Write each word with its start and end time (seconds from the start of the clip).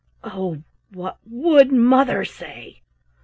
Oh, 0.23 0.63
what 0.91 1.19
would 1.29 1.71
mother 1.71 2.25
say!" 2.25 2.81